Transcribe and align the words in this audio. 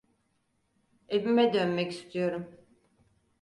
Evime 1.07 1.53
dönmek 1.53 1.91
istiyorum. 1.91 2.49